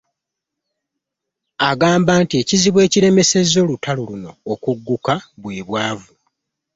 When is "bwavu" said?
5.67-6.13